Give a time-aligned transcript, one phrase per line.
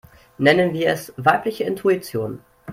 [0.39, 2.39] Nennen wir es weibliche Intuition.